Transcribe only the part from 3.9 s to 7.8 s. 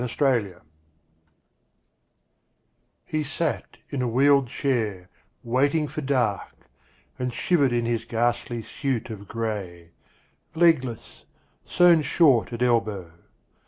in a wheeled chair, waiting for dark, And shivered